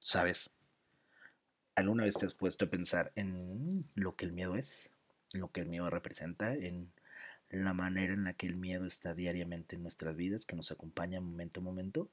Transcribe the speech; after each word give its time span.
¿Sabes? 0.00 0.50
¿Alguna 1.74 2.04
vez 2.04 2.16
te 2.16 2.26
has 2.26 2.34
puesto 2.34 2.64
a 2.64 2.70
pensar 2.70 3.12
en 3.16 3.84
lo 3.94 4.14
que 4.16 4.24
el 4.24 4.32
miedo 4.32 4.56
es? 4.56 4.90
En 5.32 5.40
lo 5.40 5.50
que 5.50 5.60
el 5.60 5.68
miedo 5.68 5.90
representa, 5.90 6.54
en 6.54 6.92
la 7.50 7.72
manera 7.74 8.12
en 8.12 8.24
la 8.24 8.32
que 8.32 8.46
el 8.46 8.56
miedo 8.56 8.86
está 8.86 9.14
diariamente 9.14 9.76
en 9.76 9.82
nuestras 9.82 10.16
vidas, 10.16 10.46
que 10.46 10.56
nos 10.56 10.70
acompaña 10.70 11.20
momento 11.20 11.60
a 11.60 11.62
momento? 11.62 12.08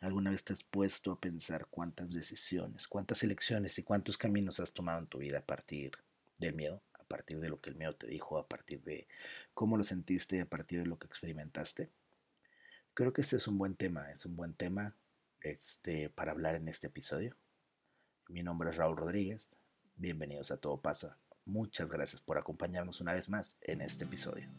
¿Alguna 0.00 0.30
vez 0.30 0.44
te 0.44 0.52
has 0.52 0.62
puesto 0.64 1.12
a 1.12 1.20
pensar 1.20 1.66
cuántas 1.70 2.12
decisiones, 2.12 2.88
cuántas 2.88 3.22
elecciones 3.22 3.78
y 3.78 3.82
cuántos 3.82 4.16
caminos 4.16 4.60
has 4.60 4.72
tomado 4.72 5.00
en 5.00 5.08
tu 5.08 5.18
vida 5.18 5.38
a 5.38 5.44
partir 5.44 5.92
del 6.38 6.54
miedo, 6.54 6.80
a 6.94 7.02
partir 7.04 7.40
de 7.40 7.48
lo 7.48 7.60
que 7.60 7.70
el 7.70 7.76
miedo 7.76 7.94
te 7.94 8.06
dijo, 8.06 8.38
a 8.38 8.46
partir 8.46 8.82
de 8.82 9.08
cómo 9.54 9.76
lo 9.76 9.84
sentiste, 9.84 10.40
a 10.40 10.46
partir 10.46 10.80
de 10.80 10.86
lo 10.86 10.98
que 10.98 11.06
experimentaste? 11.06 11.90
Creo 12.94 13.12
que 13.12 13.20
este 13.20 13.36
es 13.36 13.46
un 13.46 13.58
buen 13.58 13.74
tema, 13.74 14.10
es 14.10 14.24
un 14.24 14.36
buen 14.36 14.54
tema 14.54 14.94
este, 15.40 16.10
para 16.10 16.32
hablar 16.32 16.54
en 16.54 16.68
este 16.68 16.88
episodio. 16.88 17.36
Mi 18.28 18.42
nombre 18.42 18.70
es 18.70 18.76
Raúl 18.76 18.96
Rodríguez. 18.96 19.56
Bienvenidos 19.96 20.50
a 20.50 20.58
Todo 20.58 20.80
Pasa. 20.80 21.18
Muchas 21.44 21.90
gracias 21.90 22.20
por 22.20 22.38
acompañarnos 22.38 23.00
una 23.00 23.14
vez 23.14 23.28
más 23.28 23.58
en 23.62 23.80
este 23.80 24.04
episodio. 24.04 24.50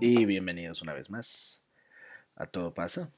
Y 0.00 0.24
bienvenidos 0.26 0.82
una 0.82 0.94
vez 0.94 1.10
más 1.10 1.62
a 2.36 2.46
Todo 2.46 2.72
Pasa. 2.72 3.12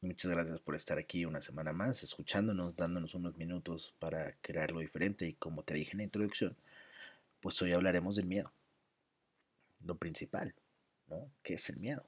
Muchas 0.00 0.30
gracias 0.30 0.60
por 0.60 0.76
estar 0.76 0.96
aquí 0.96 1.24
una 1.24 1.40
semana 1.40 1.72
más, 1.72 2.04
escuchándonos, 2.04 2.76
dándonos 2.76 3.16
unos 3.16 3.36
minutos 3.36 3.96
para 3.98 4.36
crear 4.42 4.70
lo 4.70 4.78
diferente. 4.78 5.26
Y 5.26 5.32
como 5.32 5.64
te 5.64 5.74
dije 5.74 5.90
en 5.92 5.98
la 5.98 6.04
introducción, 6.04 6.56
pues 7.40 7.60
hoy 7.62 7.72
hablaremos 7.72 8.14
del 8.14 8.26
miedo. 8.26 8.52
Lo 9.80 9.96
principal, 9.96 10.54
¿no? 11.08 11.28
¿Qué 11.42 11.54
es 11.54 11.68
el 11.70 11.78
miedo? 11.78 12.06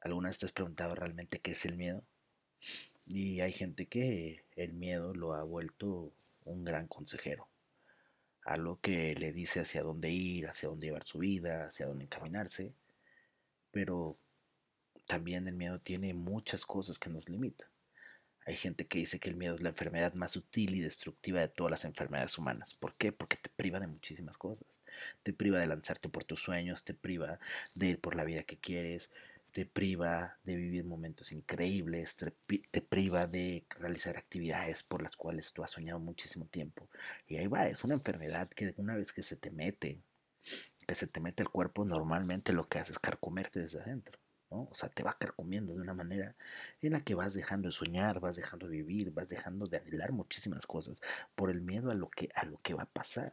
¿Alguna 0.00 0.30
vez 0.30 0.38
te 0.38 0.46
has 0.46 0.52
preguntado 0.52 0.94
realmente 0.94 1.40
qué 1.40 1.50
es 1.50 1.66
el 1.66 1.76
miedo? 1.76 2.02
Y 3.06 3.40
hay 3.40 3.52
gente 3.52 3.84
que 3.84 4.46
el 4.56 4.72
miedo 4.72 5.12
lo 5.12 5.34
ha 5.34 5.44
vuelto 5.44 6.10
un 6.46 6.64
gran 6.64 6.86
consejero. 6.86 7.48
Algo 8.44 8.80
que 8.80 9.14
le 9.14 9.32
dice 9.32 9.60
hacia 9.60 9.82
dónde 9.82 10.08
ir, 10.10 10.48
hacia 10.48 10.70
dónde 10.70 10.86
llevar 10.86 11.04
su 11.04 11.18
vida, 11.18 11.66
hacia 11.66 11.84
dónde 11.84 12.04
encaminarse. 12.04 12.72
Pero 13.72 14.16
también 15.08 15.48
el 15.48 15.54
miedo 15.54 15.80
tiene 15.80 16.14
muchas 16.14 16.64
cosas 16.64 16.98
que 16.98 17.10
nos 17.10 17.28
limitan. 17.28 17.66
Hay 18.46 18.56
gente 18.56 18.86
que 18.86 18.98
dice 18.98 19.18
que 19.18 19.28
el 19.28 19.36
miedo 19.36 19.56
es 19.56 19.62
la 19.62 19.70
enfermedad 19.70 20.14
más 20.14 20.32
sutil 20.32 20.74
y 20.76 20.80
destructiva 20.80 21.40
de 21.40 21.48
todas 21.48 21.70
las 21.70 21.84
enfermedades 21.84 22.38
humanas. 22.38 22.74
¿Por 22.74 22.94
qué? 22.94 23.10
Porque 23.10 23.36
te 23.36 23.50
priva 23.50 23.80
de 23.80 23.88
muchísimas 23.88 24.38
cosas. 24.38 24.66
Te 25.22 25.32
priva 25.32 25.58
de 25.58 25.66
lanzarte 25.66 26.08
por 26.08 26.24
tus 26.24 26.40
sueños, 26.40 26.84
te 26.84 26.94
priva 26.94 27.40
de 27.74 27.86
ir 27.88 28.00
por 28.00 28.16
la 28.16 28.24
vida 28.24 28.44
que 28.44 28.58
quieres, 28.58 29.10
te 29.52 29.66
priva 29.66 30.38
de 30.44 30.56
vivir 30.56 30.84
momentos 30.84 31.32
increíbles, 31.32 32.16
te, 32.16 32.80
priva 32.82 33.26
de 33.26 33.66
realizar 33.78 34.16
actividades 34.16 34.82
por 34.82 35.02
las 35.02 35.16
cuales 35.16 35.52
tú 35.52 35.62
has 35.62 35.70
soñado 35.70 36.00
muchísimo 36.00 36.46
tiempo. 36.46 36.88
Y 37.26 37.36
ahí 37.36 37.46
va, 37.46 37.66
es 37.66 37.82
una 37.84 37.94
enfermedad 37.94 38.48
que 38.48 38.74
una 38.76 38.96
vez 38.96 39.12
que 39.12 39.22
se 39.22 39.36
te 39.36 39.50
mete, 39.50 40.00
que 40.86 40.94
se 40.94 41.06
te 41.06 41.20
mete 41.20 41.42
el 41.42 41.48
cuerpo, 41.48 41.84
normalmente 41.84 42.52
lo 42.52 42.64
que 42.64 42.78
hace 42.78 42.92
es 42.92 42.98
carcomerte 42.98 43.60
desde 43.60 43.80
adentro. 43.80 44.18
O 44.50 44.74
sea, 44.74 44.88
te 44.88 45.02
va 45.02 45.16
carcomiendo 45.18 45.74
de 45.74 45.82
una 45.82 45.94
manera 45.94 46.34
en 46.80 46.92
la 46.92 47.02
que 47.02 47.14
vas 47.14 47.34
dejando 47.34 47.68
de 47.68 47.72
soñar, 47.72 48.20
vas 48.20 48.36
dejando 48.36 48.66
de 48.66 48.76
vivir, 48.76 49.10
vas 49.10 49.28
dejando 49.28 49.66
de 49.66 49.78
anhelar 49.78 50.12
muchísimas 50.12 50.66
cosas 50.66 51.00
por 51.34 51.50
el 51.50 51.60
miedo 51.60 51.90
a 51.90 51.94
lo 51.94 52.08
que, 52.08 52.30
a 52.34 52.46
lo 52.46 52.58
que 52.62 52.74
va 52.74 52.84
a 52.84 52.86
pasar. 52.86 53.32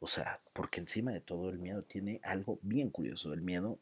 O 0.00 0.06
sea, 0.06 0.40
porque 0.52 0.80
encima 0.80 1.12
de 1.12 1.20
todo 1.20 1.50
el 1.50 1.58
miedo 1.58 1.82
tiene 1.82 2.20
algo 2.22 2.58
bien 2.62 2.90
curioso. 2.90 3.32
El 3.32 3.42
miedo 3.42 3.78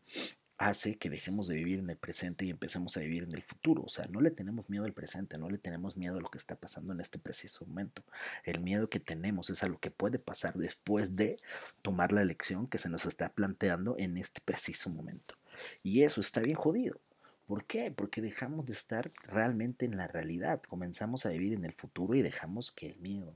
hace 0.58 0.96
que 0.96 1.10
dejemos 1.10 1.48
de 1.48 1.56
vivir 1.56 1.78
en 1.78 1.90
el 1.90 1.96
presente 1.96 2.46
y 2.46 2.50
empecemos 2.50 2.96
a 2.96 3.00
vivir 3.00 3.24
en 3.24 3.34
el 3.34 3.42
futuro. 3.42 3.82
O 3.82 3.88
sea, 3.88 4.06
no 4.06 4.20
le 4.20 4.30
tenemos 4.30 4.68
miedo 4.70 4.84
al 4.84 4.94
presente, 4.94 5.38
no 5.38 5.50
le 5.50 5.58
tenemos 5.58 5.96
miedo 5.96 6.16
a 6.16 6.20
lo 6.20 6.30
que 6.30 6.38
está 6.38 6.56
pasando 6.56 6.92
en 6.92 7.00
este 7.00 7.18
preciso 7.18 7.66
momento. 7.66 8.02
El 8.44 8.60
miedo 8.60 8.88
que 8.88 9.00
tenemos 9.00 9.50
es 9.50 9.62
a 9.62 9.68
lo 9.68 9.78
que 9.78 9.90
puede 9.90 10.18
pasar 10.18 10.54
después 10.54 11.14
de 11.14 11.36
tomar 11.82 12.12
la 12.12 12.22
elección 12.22 12.66
que 12.66 12.78
se 12.78 12.88
nos 12.88 13.04
está 13.04 13.28
planteando 13.28 13.96
en 13.98 14.16
este 14.16 14.40
preciso 14.40 14.88
momento. 14.88 15.34
Y 15.82 16.02
eso 16.02 16.20
está 16.20 16.40
bien 16.40 16.56
jodido. 16.56 17.00
¿Por 17.46 17.64
qué? 17.64 17.92
Porque 17.92 18.20
dejamos 18.20 18.66
de 18.66 18.72
estar 18.72 19.10
realmente 19.28 19.86
en 19.86 19.96
la 19.96 20.08
realidad, 20.08 20.60
comenzamos 20.62 21.26
a 21.26 21.28
vivir 21.28 21.52
en 21.52 21.64
el 21.64 21.72
futuro 21.72 22.14
y 22.14 22.22
dejamos 22.22 22.72
que 22.72 22.88
el 22.90 22.98
miedo 22.98 23.32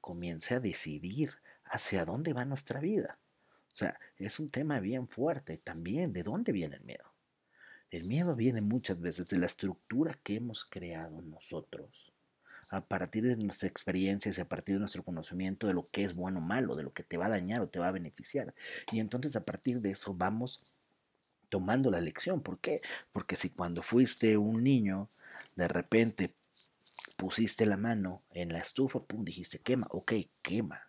comience 0.00 0.54
a 0.54 0.60
decidir 0.60 1.30
hacia 1.64 2.04
dónde 2.04 2.34
va 2.34 2.44
nuestra 2.44 2.80
vida. 2.80 3.18
O 3.72 3.74
sea, 3.74 3.98
es 4.18 4.38
un 4.38 4.48
tema 4.48 4.80
bien 4.80 5.08
fuerte 5.08 5.56
también. 5.56 6.12
¿De 6.12 6.22
dónde 6.22 6.52
viene 6.52 6.76
el 6.76 6.84
miedo? 6.84 7.14
El 7.90 8.06
miedo 8.06 8.34
viene 8.34 8.60
muchas 8.60 9.00
veces 9.00 9.26
de 9.26 9.38
la 9.38 9.46
estructura 9.46 10.18
que 10.22 10.36
hemos 10.36 10.64
creado 10.64 11.22
nosotros 11.22 12.12
a 12.70 12.86
partir 12.86 13.24
de 13.24 13.36
nuestras 13.36 13.70
experiencias 13.70 14.38
y 14.38 14.40
a 14.40 14.48
partir 14.48 14.76
de 14.76 14.80
nuestro 14.80 15.02
conocimiento 15.02 15.66
de 15.66 15.74
lo 15.74 15.86
que 15.86 16.04
es 16.04 16.14
bueno 16.14 16.38
o 16.38 16.42
malo, 16.42 16.74
de 16.74 16.82
lo 16.82 16.92
que 16.92 17.02
te 17.02 17.16
va 17.16 17.26
a 17.26 17.30
dañar 17.30 17.60
o 17.60 17.68
te 17.68 17.78
va 17.78 17.88
a 17.88 17.92
beneficiar. 17.92 18.54
Y 18.92 19.00
entonces 19.00 19.36
a 19.36 19.44
partir 19.44 19.80
de 19.80 19.90
eso 19.90 20.14
vamos 20.14 20.64
tomando 21.54 21.88
la 21.88 22.00
lección. 22.00 22.40
¿Por 22.40 22.58
qué? 22.58 22.80
Porque 23.12 23.36
si 23.36 23.48
cuando 23.48 23.80
fuiste 23.80 24.36
un 24.36 24.64
niño, 24.64 25.08
de 25.54 25.68
repente 25.68 26.34
pusiste 27.16 27.64
la 27.64 27.76
mano 27.76 28.24
en 28.32 28.52
la 28.52 28.58
estufa, 28.58 28.98
pum, 29.04 29.24
dijiste 29.24 29.60
quema, 29.60 29.86
ok, 29.90 30.14
quema. 30.42 30.80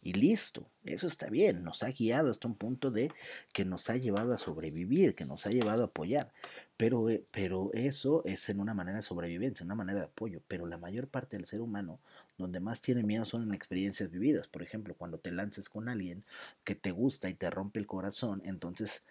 Y 0.00 0.14
listo, 0.14 0.70
eso 0.84 1.06
está 1.06 1.28
bien, 1.28 1.64
nos 1.64 1.82
ha 1.82 1.90
guiado 1.90 2.30
hasta 2.30 2.48
un 2.48 2.54
punto 2.54 2.90
de 2.90 3.12
que 3.52 3.66
nos 3.66 3.90
ha 3.90 3.98
llevado 3.98 4.32
a 4.32 4.38
sobrevivir, 4.38 5.14
que 5.14 5.26
nos 5.26 5.44
ha 5.44 5.50
llevado 5.50 5.82
a 5.82 5.86
apoyar. 5.88 6.32
Pero, 6.78 7.10
eh, 7.10 7.26
pero 7.30 7.70
eso 7.74 8.22
es 8.24 8.48
en 8.48 8.60
una 8.60 8.72
manera 8.72 8.96
de 8.96 9.02
sobrevivencia, 9.02 9.66
una 9.66 9.74
manera 9.74 9.98
de 9.98 10.06
apoyo. 10.06 10.40
Pero 10.48 10.64
la 10.64 10.78
mayor 10.78 11.08
parte 11.08 11.36
del 11.36 11.44
ser 11.44 11.60
humano, 11.60 12.00
donde 12.38 12.60
más 12.60 12.80
tiene 12.80 13.02
miedo 13.02 13.26
son 13.26 13.42
en 13.42 13.52
experiencias 13.52 14.10
vividas. 14.10 14.48
Por 14.48 14.62
ejemplo, 14.62 14.94
cuando 14.94 15.18
te 15.18 15.30
lances 15.30 15.68
con 15.68 15.90
alguien 15.90 16.24
que 16.64 16.74
te 16.74 16.90
gusta 16.90 17.28
y 17.28 17.34
te 17.34 17.50
rompe 17.50 17.80
el 17.80 17.86
corazón, 17.86 18.40
entonces 18.46 19.02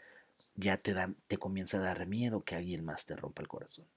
ya 0.55 0.77
te, 0.77 0.93
da, 0.93 1.13
te 1.27 1.37
comienza 1.37 1.77
a 1.77 1.81
dar 1.81 2.07
miedo 2.07 2.43
que 2.43 2.55
alguien 2.55 2.83
más 2.83 3.05
te 3.05 3.15
rompa 3.15 3.41
el 3.41 3.47
corazón. 3.47 3.87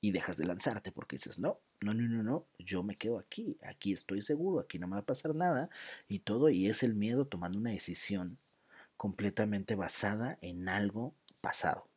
Y 0.00 0.12
dejas 0.12 0.36
de 0.36 0.46
lanzarte 0.46 0.92
porque 0.92 1.16
dices, 1.16 1.38
no, 1.38 1.60
no, 1.80 1.92
no, 1.92 2.08
no, 2.08 2.22
no, 2.22 2.46
yo 2.58 2.82
me 2.82 2.96
quedo 2.96 3.18
aquí, 3.18 3.58
aquí 3.62 3.92
estoy 3.92 4.22
seguro, 4.22 4.60
aquí 4.60 4.78
no 4.78 4.86
me 4.86 4.94
va 4.94 5.00
a 5.00 5.06
pasar 5.06 5.34
nada 5.34 5.70
y 6.08 6.20
todo, 6.20 6.50
y 6.50 6.68
es 6.68 6.82
el 6.82 6.94
miedo 6.94 7.26
tomando 7.26 7.58
una 7.58 7.70
decisión 7.70 8.38
completamente 8.96 9.74
basada 9.74 10.38
en 10.40 10.68
algo 10.68 11.14
pasado. 11.40 11.88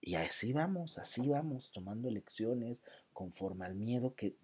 Y 0.00 0.14
así 0.14 0.52
vamos, 0.52 0.98
así 0.98 1.28
vamos, 1.28 1.70
tomando 1.72 2.08
elecciones 2.08 2.82
conforme 3.12 3.66
al 3.66 3.74
miedo 3.74 4.14
que, 4.14 4.34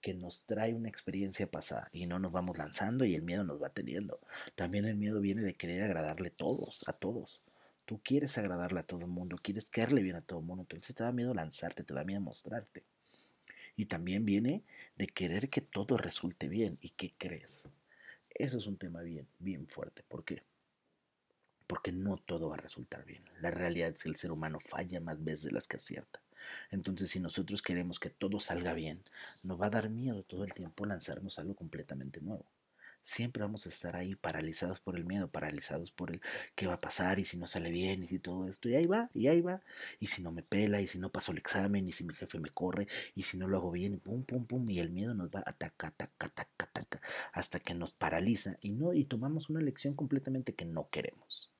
que 0.00 0.12
nos 0.14 0.44
trae 0.44 0.74
una 0.74 0.88
experiencia 0.88 1.50
pasada 1.50 1.88
y 1.92 2.06
no 2.06 2.18
nos 2.18 2.32
vamos 2.32 2.58
lanzando 2.58 3.04
y 3.04 3.14
el 3.14 3.22
miedo 3.22 3.44
nos 3.44 3.62
va 3.62 3.70
teniendo. 3.70 4.20
También 4.56 4.84
el 4.84 4.96
miedo 4.96 5.20
viene 5.20 5.42
de 5.42 5.56
querer 5.56 5.82
agradarle 5.84 6.28
a 6.28 6.36
todos, 6.36 6.88
a 6.88 6.92
todos. 6.92 7.40
Tú 7.84 8.00
quieres 8.02 8.38
agradarle 8.38 8.80
a 8.80 8.86
todo 8.86 9.00
el 9.00 9.10
mundo, 9.10 9.36
quieres 9.36 9.68
caerle 9.68 10.02
bien 10.02 10.16
a 10.16 10.22
todo 10.22 10.38
el 10.38 10.46
mundo, 10.46 10.62
entonces 10.62 10.94
te 10.94 11.02
da 11.02 11.12
miedo 11.12 11.34
lanzarte, 11.34 11.84
te 11.84 11.92
da 11.92 12.04
miedo 12.04 12.20
mostrarte. 12.20 12.84
Y 13.76 13.86
también 13.86 14.24
viene 14.24 14.64
de 14.96 15.06
querer 15.06 15.50
que 15.50 15.60
todo 15.60 15.98
resulte 15.98 16.48
bien. 16.48 16.78
¿Y 16.80 16.90
qué 16.90 17.12
crees? 17.18 17.68
Eso 18.30 18.58
es 18.58 18.66
un 18.66 18.78
tema 18.78 19.02
bien, 19.02 19.28
bien 19.38 19.66
fuerte. 19.68 20.02
¿Por 20.02 20.24
qué? 20.24 20.42
Porque 21.66 21.92
no 21.92 22.16
todo 22.16 22.48
va 22.48 22.54
a 22.56 22.58
resultar 22.58 23.04
bien. 23.04 23.24
La 23.40 23.50
realidad 23.50 23.90
es 23.90 24.02
que 24.02 24.08
el 24.08 24.16
ser 24.16 24.32
humano 24.32 24.60
falla 24.60 25.00
más 25.00 25.22
veces 25.22 25.44
de 25.44 25.52
las 25.52 25.68
que 25.68 25.76
acierta. 25.76 26.22
Entonces, 26.70 27.10
si 27.10 27.20
nosotros 27.20 27.62
queremos 27.62 28.00
que 28.00 28.10
todo 28.10 28.40
salga 28.40 28.72
bien, 28.72 29.02
nos 29.42 29.60
va 29.60 29.66
a 29.66 29.70
dar 29.70 29.90
miedo 29.90 30.22
todo 30.22 30.44
el 30.44 30.54
tiempo 30.54 30.86
lanzarnos 30.86 31.38
algo 31.38 31.54
completamente 31.54 32.20
nuevo 32.20 32.46
siempre 33.04 33.42
vamos 33.42 33.66
a 33.66 33.68
estar 33.68 33.94
ahí 33.96 34.16
paralizados 34.16 34.80
por 34.80 34.96
el 34.96 35.04
miedo, 35.04 35.30
paralizados 35.30 35.92
por 35.92 36.10
el 36.10 36.20
qué 36.56 36.66
va 36.66 36.74
a 36.74 36.78
pasar 36.78 37.18
y 37.18 37.24
si 37.26 37.36
no 37.36 37.46
sale 37.46 37.70
bien 37.70 38.02
y 38.02 38.08
si 38.08 38.18
todo 38.18 38.48
esto. 38.48 38.68
Y 38.68 38.74
ahí 38.74 38.86
va, 38.86 39.10
y 39.14 39.28
ahí 39.28 39.42
va. 39.42 39.62
Y 40.00 40.08
si 40.08 40.22
no 40.22 40.32
me 40.32 40.42
pela, 40.42 40.80
y 40.80 40.86
si 40.88 40.98
no 40.98 41.12
paso 41.12 41.30
el 41.32 41.38
examen, 41.38 41.86
y 41.86 41.92
si 41.92 42.04
mi 42.04 42.14
jefe 42.14 42.40
me 42.40 42.50
corre, 42.50 42.88
y 43.14 43.22
si 43.22 43.36
no 43.36 43.46
lo 43.46 43.58
hago 43.58 43.70
bien, 43.70 43.94
y 43.94 43.96
pum, 43.98 44.24
pum, 44.24 44.46
pum. 44.46 44.68
Y 44.70 44.80
el 44.80 44.90
miedo 44.90 45.14
nos 45.14 45.28
va 45.28 45.44
ataca, 45.46 45.88
ataca, 45.88 46.26
ataca, 46.26 47.00
hasta 47.32 47.60
que 47.60 47.74
nos 47.74 47.92
paraliza 47.92 48.56
y 48.60 48.70
no, 48.72 48.94
y 48.94 49.04
tomamos 49.04 49.50
una 49.50 49.60
lección 49.60 49.94
completamente 49.94 50.54
que 50.54 50.64
no 50.64 50.88
queremos. 50.88 51.50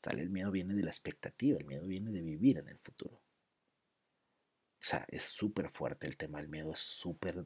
Sale, 0.00 0.22
el 0.22 0.30
miedo 0.30 0.52
viene 0.52 0.74
de 0.74 0.84
la 0.84 0.90
expectativa, 0.90 1.58
el 1.58 1.66
miedo 1.66 1.86
viene 1.86 2.12
de 2.12 2.22
vivir 2.22 2.58
en 2.58 2.68
el 2.68 2.78
futuro. 2.78 3.16
O 4.78 4.88
sea, 4.88 5.04
es 5.08 5.24
súper 5.24 5.68
fuerte 5.70 6.06
el 6.06 6.16
tema 6.16 6.38
del 6.38 6.48
miedo, 6.48 6.72
es 6.72 6.78
súper 6.78 7.44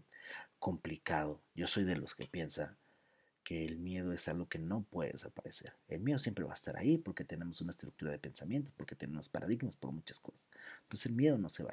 complicado. 0.58 1.42
Yo 1.54 1.66
soy 1.66 1.84
de 1.84 1.96
los 1.96 2.14
que 2.14 2.26
piensa, 2.26 2.76
que 3.44 3.64
el 3.64 3.78
miedo 3.78 4.12
es 4.12 4.28
algo 4.28 4.48
que 4.48 4.58
no 4.58 4.82
puede 4.82 5.12
desaparecer. 5.12 5.72
El 5.88 6.00
miedo 6.00 6.18
siempre 6.18 6.44
va 6.44 6.52
a 6.52 6.54
estar 6.54 6.76
ahí 6.76 6.98
porque 6.98 7.24
tenemos 7.24 7.60
una 7.60 7.70
estructura 7.70 8.10
de 8.10 8.18
pensamientos, 8.18 8.72
porque 8.76 8.94
tenemos 8.94 9.28
paradigmas 9.28 9.76
por 9.76 9.92
muchas 9.92 10.20
cosas. 10.20 10.48
Entonces 10.82 11.06
el 11.06 11.12
miedo 11.12 11.38
no 11.38 11.48
se 11.48 11.64
va. 11.64 11.72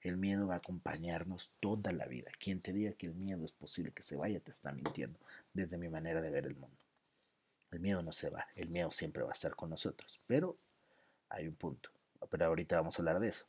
El 0.00 0.16
miedo 0.16 0.46
va 0.46 0.54
a 0.54 0.58
acompañarnos 0.58 1.56
toda 1.60 1.92
la 1.92 2.06
vida. 2.06 2.30
Quien 2.38 2.60
te 2.60 2.72
diga 2.72 2.92
que 2.92 3.06
el 3.06 3.14
miedo 3.14 3.44
es 3.44 3.52
posible 3.52 3.92
que 3.92 4.02
se 4.02 4.16
vaya 4.16 4.40
te 4.40 4.50
está 4.50 4.72
mintiendo 4.72 5.18
desde 5.52 5.78
mi 5.78 5.88
manera 5.88 6.20
de 6.20 6.30
ver 6.30 6.46
el 6.46 6.56
mundo. 6.56 6.76
El 7.70 7.80
miedo 7.80 8.02
no 8.02 8.12
se 8.12 8.30
va, 8.30 8.46
el 8.54 8.68
miedo 8.68 8.90
siempre 8.90 9.22
va 9.22 9.30
a 9.30 9.32
estar 9.32 9.56
con 9.56 9.70
nosotros. 9.70 10.20
Pero 10.26 10.56
hay 11.28 11.48
un 11.48 11.54
punto. 11.54 11.90
Pero 12.30 12.46
ahorita 12.46 12.76
vamos 12.76 12.98
a 12.98 13.02
hablar 13.02 13.18
de 13.20 13.28
eso. 13.28 13.46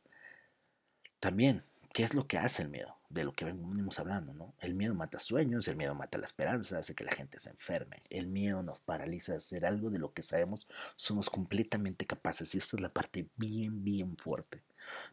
También 1.19 1.63
¿Qué 1.95 2.03
es 2.03 2.13
lo 2.13 2.27
que 2.27 2.37
hace 2.37 2.61
el 2.61 2.67
miedo? 2.67 2.97
De 3.07 3.23
lo 3.23 3.31
que 3.31 3.45
venimos 3.45 3.99
hablando, 3.99 4.33
¿no? 4.33 4.53
El 4.59 4.73
miedo 4.73 4.93
mata 4.93 5.17
sueños, 5.17 5.65
el 5.69 5.77
miedo 5.77 5.95
mata 5.95 6.17
la 6.17 6.25
esperanza, 6.25 6.77
hace 6.77 6.93
que 6.93 7.05
la 7.05 7.13
gente 7.13 7.39
se 7.39 7.51
enferme. 7.51 8.01
El 8.09 8.27
miedo 8.27 8.61
nos 8.63 8.81
paraliza 8.81 9.31
a 9.31 9.37
hacer 9.37 9.65
algo 9.65 9.89
de 9.89 9.97
lo 9.97 10.11
que 10.13 10.21
sabemos 10.21 10.67
somos 10.97 11.29
completamente 11.29 12.05
capaces. 12.05 12.53
Y 12.53 12.57
esta 12.57 12.75
es 12.75 12.81
la 12.81 12.91
parte 12.91 13.29
bien, 13.37 13.85
bien 13.85 14.17
fuerte. 14.17 14.61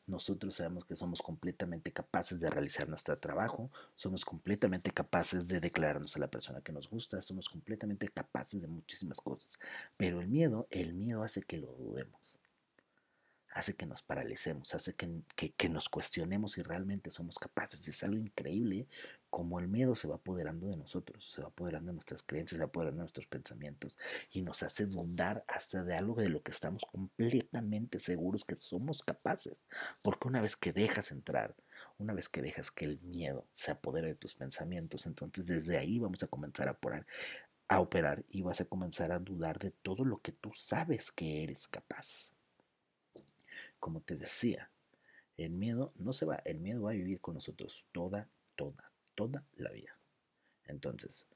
Nosotros 0.08 0.56
sabemos 0.56 0.84
que 0.84 0.96
somos 0.96 1.22
completamente 1.22 1.92
capaces 1.92 2.40
de 2.40 2.50
realizar 2.50 2.88
nuestro 2.88 3.16
trabajo, 3.16 3.70
somos 3.94 4.24
completamente 4.24 4.90
capaces 4.90 5.46
de 5.46 5.60
declararnos 5.60 6.16
a 6.16 6.18
la 6.18 6.32
persona 6.32 6.62
que 6.62 6.72
nos 6.72 6.90
gusta, 6.90 7.22
somos 7.22 7.48
completamente 7.48 8.08
capaces 8.08 8.60
de 8.60 8.66
muchísimas 8.66 9.20
cosas. 9.20 9.60
Pero 9.96 10.20
el 10.20 10.26
miedo, 10.26 10.66
el 10.70 10.94
miedo 10.94 11.22
hace 11.22 11.42
que 11.42 11.58
lo 11.58 11.68
dudemos 11.74 12.41
hace 13.52 13.74
que 13.74 13.86
nos 13.86 14.02
paralicemos, 14.02 14.74
hace 14.74 14.94
que, 14.94 15.68
nos 15.68 15.88
cuestionemos 15.88 16.52
si 16.52 16.62
realmente 16.62 17.10
somos 17.10 17.38
capaces. 17.38 17.86
Es 17.86 18.02
algo 18.02 18.18
increíble 18.18 18.88
como 19.30 19.60
el 19.60 19.68
miedo 19.68 19.94
se 19.94 20.08
va 20.08 20.16
apoderando 20.16 20.68
de 20.68 20.76
nosotros, 20.76 21.30
se 21.30 21.42
va 21.42 21.48
apoderando 21.48 21.88
de 21.88 21.94
nuestras 21.94 22.22
creencias, 22.22 22.58
se 22.58 22.64
va 22.64 22.68
apoderando 22.68 22.98
de 22.98 23.04
nuestros 23.04 23.26
pensamientos 23.26 23.98
y 24.30 24.42
nos 24.42 24.62
hace 24.62 24.86
dudar 24.86 25.44
hasta 25.48 25.84
de 25.84 25.94
algo 25.94 26.14
de 26.20 26.28
lo 26.28 26.42
que 26.42 26.50
estamos 26.50 26.84
completamente 26.90 28.00
seguros 28.00 28.44
que 28.44 28.56
somos 28.56 29.02
capaces. 29.02 29.64
Porque 30.02 30.28
una 30.28 30.40
vez 30.40 30.56
que 30.56 30.72
dejas 30.72 31.12
entrar, 31.12 31.54
una 31.98 32.14
vez 32.14 32.28
que 32.28 32.42
dejas 32.42 32.70
que 32.70 32.86
el 32.86 33.00
miedo 33.00 33.46
se 33.50 33.70
apodere 33.70 34.08
de 34.08 34.14
tus 34.14 34.34
pensamientos, 34.34 35.06
entonces 35.06 35.46
desde 35.46 35.78
ahí 35.78 35.98
vamos 35.98 36.22
a 36.22 36.26
comenzar 36.26 36.68
a 36.68 36.72
operar, 36.72 37.06
a 37.68 37.80
operar 37.80 38.24
y 38.28 38.42
vas 38.42 38.60
a 38.60 38.64
comenzar 38.64 39.12
a 39.12 39.18
dudar 39.18 39.58
de 39.58 39.70
todo 39.70 40.04
lo 40.04 40.20
que 40.20 40.32
tú 40.32 40.52
sabes 40.54 41.10
que 41.10 41.42
eres 41.42 41.68
capaz 41.68 42.31
como 43.82 44.00
te 44.00 44.14
decía, 44.14 44.70
el 45.36 45.50
miedo 45.50 45.92
no 45.96 46.12
se 46.12 46.24
va, 46.24 46.36
el 46.44 46.60
miedo 46.60 46.82
va 46.82 46.92
a 46.92 46.94
vivir 46.94 47.20
con 47.20 47.34
nosotros 47.34 47.84
toda, 47.90 48.28
toda, 48.54 48.92
toda 49.16 49.44
la 49.56 49.72
vida. 49.72 49.98
Entonces, 50.66 51.26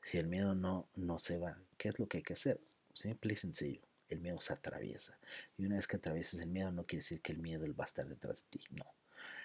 si 0.00 0.16
el 0.18 0.28
miedo 0.28 0.54
no, 0.54 0.88
no 0.94 1.18
se 1.18 1.38
va, 1.38 1.60
¿qué 1.76 1.88
es 1.88 1.98
lo 1.98 2.06
que 2.06 2.18
hay 2.18 2.22
que 2.22 2.34
hacer? 2.34 2.60
Simple 2.94 3.32
y 3.32 3.36
sencillo. 3.36 3.82
El 4.08 4.20
miedo 4.20 4.40
se 4.40 4.52
atraviesa. 4.52 5.18
Y 5.56 5.66
una 5.66 5.74
vez 5.74 5.88
que 5.88 5.96
atravieses 5.96 6.40
el 6.40 6.50
miedo, 6.50 6.70
no 6.70 6.86
quiere 6.86 7.02
decir 7.02 7.20
que 7.20 7.32
el 7.32 7.38
miedo 7.38 7.66
va 7.74 7.82
a 7.82 7.88
estar 7.88 8.06
detrás 8.06 8.44
de 8.44 8.58
ti. 8.58 8.64
No. 8.70 8.86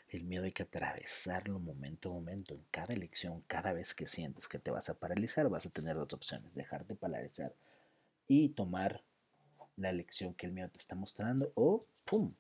El 0.09 0.23
miedo 0.23 0.44
hay 0.44 0.51
que 0.51 0.61
atravesarlo 0.61 1.57
momento 1.57 2.11
a 2.11 2.13
momento. 2.13 2.53
En 2.53 2.63
cada 2.69 2.94
elección, 2.94 3.41
cada 3.47 3.73
vez 3.73 3.95
que 3.95 4.06
sientes 4.06 4.47
que 4.47 4.59
te 4.59 4.69
vas 4.69 4.89
a 4.89 4.99
paralizar, 4.99 5.49
vas 5.49 5.65
a 5.65 5.71
tener 5.71 5.95
dos 5.95 6.13
opciones. 6.13 6.53
Dejarte 6.53 6.95
paralizar 6.95 7.56
y 8.27 8.49
tomar 8.49 9.03
la 9.75 9.89
elección 9.89 10.33
que 10.33 10.45
el 10.45 10.53
miedo 10.53 10.69
te 10.69 10.79
está 10.79 10.95
mostrando 10.95 11.51
o, 11.55 11.85
¡pum!, 12.05 12.33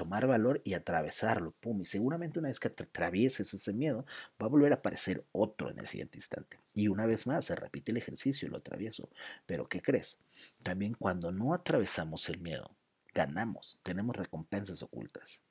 tomar 0.00 0.26
valor 0.26 0.62
y 0.64 0.72
atravesarlo, 0.72 1.52
pum, 1.60 1.82
y 1.82 1.84
seguramente 1.84 2.38
una 2.38 2.48
vez 2.48 2.58
que 2.58 2.68
atravieses 2.68 3.52
ese 3.52 3.74
miedo, 3.74 4.06
va 4.40 4.46
a 4.46 4.48
volver 4.48 4.72
a 4.72 4.76
aparecer 4.76 5.26
otro 5.30 5.70
en 5.70 5.78
el 5.78 5.86
siguiente 5.86 6.16
instante. 6.16 6.58
Y 6.74 6.88
una 6.88 7.04
vez 7.04 7.26
más 7.26 7.44
se 7.44 7.54
repite 7.54 7.92
el 7.92 7.98
ejercicio 7.98 8.48
y 8.48 8.50
lo 8.50 8.56
atravieso. 8.56 9.10
Pero 9.44 9.68
¿qué 9.68 9.82
crees? 9.82 10.16
También 10.62 10.94
cuando 10.94 11.32
no 11.32 11.52
atravesamos 11.52 12.30
el 12.30 12.40
miedo, 12.40 12.74
ganamos, 13.12 13.78
tenemos 13.82 14.16
recompensas 14.16 14.82
ocultas. 14.82 15.42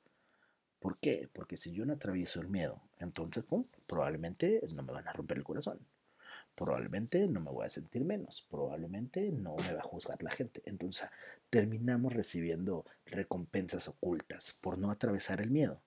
¿Por 0.80 0.98
qué? 0.98 1.28
Porque 1.32 1.56
si 1.56 1.70
yo 1.70 1.86
no 1.86 1.92
atravieso 1.92 2.40
el 2.40 2.48
miedo, 2.48 2.82
entonces, 2.98 3.44
pum, 3.44 3.62
probablemente 3.86 4.60
no 4.74 4.82
me 4.82 4.92
van 4.92 5.06
a 5.06 5.12
romper 5.12 5.38
el 5.38 5.44
corazón 5.44 5.78
probablemente 6.60 7.26
no 7.26 7.40
me 7.40 7.50
voy 7.50 7.64
a 7.64 7.70
sentir 7.70 8.04
menos, 8.04 8.46
probablemente 8.50 9.32
no 9.32 9.56
me 9.56 9.72
va 9.72 9.80
a 9.80 9.82
juzgar 9.82 10.22
la 10.22 10.30
gente. 10.30 10.60
Entonces 10.66 11.08
terminamos 11.48 12.12
recibiendo 12.12 12.84
recompensas 13.06 13.88
ocultas 13.88 14.58
por 14.60 14.76
no 14.76 14.90
atravesar 14.90 15.40
el 15.40 15.50
miedo. 15.50 15.80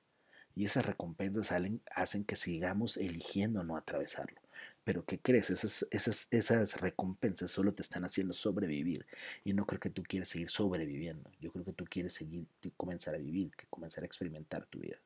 Y 0.56 0.66
esas 0.66 0.88
recompensas 0.88 1.52
hacen 1.96 2.24
que 2.26 2.36
sigamos 2.36 2.98
eligiendo 2.98 3.64
no 3.64 3.78
atravesarlo. 3.78 4.42
Pero 4.84 5.06
¿qué 5.06 5.20
crees? 5.20 5.52
Esas, 5.52 5.86
esas, 5.92 6.28
esas 6.32 6.82
recompensas 6.82 7.52
solo 7.52 7.76
te 7.76 7.84
están 7.84 8.04
haciendo 8.04 8.34
sobrevivir. 8.34 9.06
Y 9.44 9.54
no 9.54 9.68
creo 9.68 9.80
que 9.80 9.92
tú 9.92 10.02
quieras 10.02 10.30
seguir 10.30 10.50
sobreviviendo. 10.50 11.30
Yo 11.40 11.52
creo 11.52 11.66
que 11.66 11.74
tú 11.74 11.86
quieres 11.86 12.16
seguir, 12.16 12.48
comenzar 12.78 13.14
a 13.14 13.20
vivir, 13.20 13.56
que 13.56 13.68
comenzar 13.68 14.04
a 14.04 14.08
experimentar 14.08 14.66
tu 14.66 14.80
vida. 14.80 14.98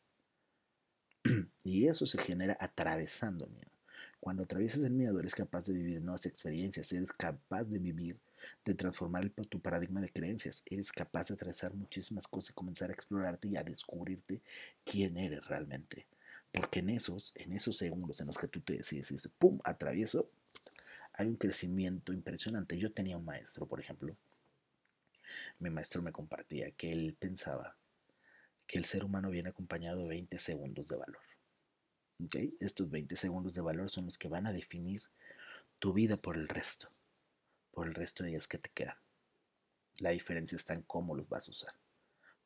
y 1.66 1.88
eso 1.88 2.06
se 2.06 2.18
genera 2.20 2.56
atravesando 2.58 3.46
el 3.46 3.52
miedo. 3.52 3.77
Cuando 4.20 4.44
atraviesas 4.44 4.84
el 4.84 4.92
miedo, 4.92 5.20
eres 5.20 5.36
capaz 5.36 5.66
de 5.66 5.74
vivir 5.74 6.02
nuevas 6.02 6.26
experiencias, 6.26 6.92
eres 6.92 7.14
capaz 7.14 7.66
de 7.66 7.80
vivir, 7.80 8.20
de 8.66 8.74
transformar 8.74 9.30
tu 9.30 9.60
paradigma 9.62 10.02
de 10.02 10.12
creencias, 10.12 10.64
eres 10.66 10.92
capaz 10.92 11.28
de 11.28 11.36
atravesar 11.36 11.74
muchísimas 11.74 12.28
cosas 12.28 12.52
y 12.52 12.54
comenzar 12.54 12.90
a 12.90 12.94
explorarte 12.94 13.48
y 13.48 13.58
a 13.58 13.64
descubrirte 13.64 14.42
quién 14.84 15.18
eres 15.18 15.46
realmente. 15.48 16.08
Porque 16.52 16.80
en 16.80 16.90
esos, 16.90 17.32
en 17.36 17.54
esos 17.54 17.78
segundos 17.78 18.20
en 18.20 18.28
los 18.28 18.38
que 18.38 18.48
tú 18.48 18.62
te 18.62 18.78
decides 18.78 19.10
dices, 19.10 19.32
¡pum!, 19.38 19.60
atravieso, 19.64 20.30
hay 21.14 21.28
un 21.28 21.36
crecimiento 21.36 22.14
impresionante. 22.14 22.78
Yo 22.78 22.92
tenía 22.92 23.18
un 23.18 23.26
maestro, 23.26 23.68
por 23.68 23.80
ejemplo, 23.80 24.16
mi 25.60 25.70
maestro 25.70 26.02
me 26.02 26.12
compartía 26.12 26.72
que 26.72 26.92
él 26.92 27.16
pensaba 27.20 27.76
que 28.66 28.78
el 28.78 28.86
ser 28.86 29.04
humano 29.04 29.30
viene 29.30 29.50
acompañado 29.50 30.04
de 30.04 30.10
20 30.10 30.40
segundos 30.40 30.88
de 30.88 30.98
valor. 30.98 31.27
Estos 32.60 32.90
20 32.90 33.16
segundos 33.16 33.54
de 33.54 33.62
valor 33.62 33.90
son 33.90 34.06
los 34.06 34.18
que 34.18 34.28
van 34.28 34.48
a 34.48 34.54
definir 34.54 35.04
tu 35.78 35.94
vida 35.94 36.18
por 36.18 36.36
el 36.36 36.48
resto, 36.48 36.90
por 37.72 37.88
el 37.88 37.94
resto 37.94 38.24
de 38.24 38.32
días 38.32 38.48
que 38.48 38.58
te 38.58 38.70
quedan. 38.70 38.96
La 40.00 40.10
diferencia 40.10 40.56
está 40.56 40.74
en 40.74 40.82
cómo 40.82 41.16
los 41.16 41.30
vas 41.30 41.48
a 41.48 41.52
usar, 41.52 41.74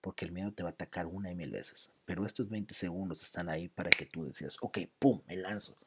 porque 0.01 0.25
el 0.25 0.33
miedo 0.33 0.51
te 0.51 0.63
va 0.63 0.69
a 0.69 0.73
atacar 0.73 1.05
una 1.05 1.31
y 1.31 1.35
mil 1.35 1.51
veces, 1.51 1.89
pero 2.05 2.25
estos 2.25 2.49
20 2.49 2.73
segundos 2.73 3.23
están 3.23 3.49
ahí 3.49 3.69
para 3.69 3.89
que 3.89 4.05
tú 4.05 4.25
decidas, 4.25 4.57
ok, 4.61 4.79
pum, 4.99 5.21
me 5.25 5.37
lanzo. 5.37 5.77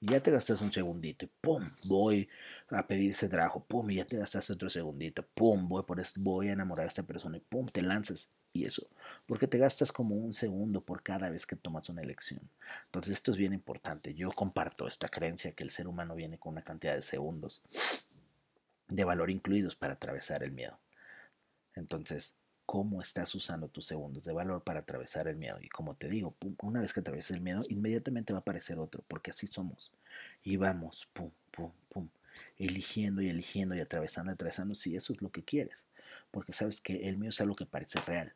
Y 0.00 0.12
ya 0.12 0.22
te 0.22 0.30
gastas 0.30 0.60
un 0.62 0.72
segundito 0.72 1.24
y 1.24 1.30
pum, 1.40 1.70
voy 1.86 2.28
a 2.68 2.86
pedir 2.86 3.10
ese 3.10 3.28
trabajo, 3.28 3.64
pum, 3.64 3.90
y 3.90 3.96
ya 3.96 4.06
te 4.06 4.18
gastas 4.18 4.50
otro 4.50 4.68
segundito, 4.68 5.26
pum, 5.34 5.66
voy, 5.66 5.82
por 5.82 6.02
voy 6.16 6.48
a 6.48 6.52
enamorar 6.52 6.84
a 6.84 6.88
esta 6.88 7.02
persona 7.02 7.38
y 7.38 7.40
pum, 7.40 7.66
te 7.66 7.82
lanzas 7.82 8.30
y 8.52 8.64
eso, 8.64 8.88
porque 9.26 9.46
te 9.46 9.58
gastas 9.58 9.92
como 9.92 10.16
un 10.16 10.34
segundo 10.34 10.80
por 10.80 11.02
cada 11.02 11.30
vez 11.30 11.46
que 11.46 11.54
tomas 11.54 11.88
una 11.88 12.02
elección. 12.02 12.40
Entonces 12.86 13.12
esto 13.14 13.30
es 13.30 13.36
bien 13.36 13.52
importante. 13.52 14.12
Yo 14.14 14.32
comparto 14.32 14.88
esta 14.88 15.08
creencia 15.08 15.52
que 15.52 15.62
el 15.62 15.70
ser 15.70 15.86
humano 15.86 16.16
viene 16.16 16.38
con 16.38 16.52
una 16.52 16.62
cantidad 16.62 16.96
de 16.96 17.02
segundos 17.02 17.62
de 18.88 19.04
valor 19.04 19.30
incluidos 19.30 19.76
para 19.76 19.94
atravesar 19.94 20.42
el 20.42 20.50
miedo. 20.50 20.78
Entonces, 21.76 22.34
¿cómo 22.66 23.00
estás 23.00 23.32
usando 23.36 23.68
tus 23.68 23.86
segundos 23.86 24.24
de 24.24 24.32
valor 24.32 24.64
para 24.64 24.80
atravesar 24.80 25.28
el 25.28 25.36
miedo? 25.36 25.58
Y 25.60 25.68
como 25.68 25.94
te 25.94 26.08
digo, 26.08 26.34
una 26.60 26.80
vez 26.80 26.92
que 26.92 27.00
atravieses 27.00 27.36
el 27.36 27.42
miedo, 27.42 27.60
inmediatamente 27.68 28.32
va 28.32 28.38
a 28.38 28.40
aparecer 28.40 28.80
otro, 28.80 29.04
porque 29.06 29.30
así 29.30 29.46
somos. 29.46 29.92
Y 30.42 30.56
vamos, 30.56 31.08
pum, 31.12 31.30
pum, 31.52 31.70
pum, 31.88 32.08
eligiendo 32.58 33.22
y 33.22 33.30
eligiendo 33.30 33.76
y 33.76 33.80
atravesando 33.80 34.32
y 34.32 34.34
atravesando 34.34 34.74
si 34.74 34.96
eso 34.96 35.12
es 35.12 35.22
lo 35.22 35.30
que 35.30 35.44
quieres. 35.44 35.84
Porque 36.32 36.52
sabes 36.52 36.80
que 36.80 37.08
el 37.08 37.16
miedo 37.16 37.30
es 37.30 37.40
algo 37.40 37.54
que 37.54 37.66
parece 37.66 38.00
real 38.00 38.34